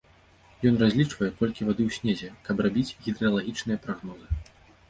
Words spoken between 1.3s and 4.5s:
колькі вады ў снезе, каб рабіць гідралагічныя прагнозы.